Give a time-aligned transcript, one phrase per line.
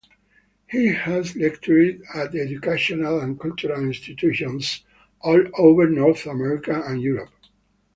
[0.67, 4.83] He has lectured at educational and cultural institutions
[5.19, 7.29] all over North America and Europe.